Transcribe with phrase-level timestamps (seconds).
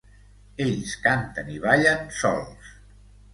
[0.63, 2.73] Ells canten i ballen sols.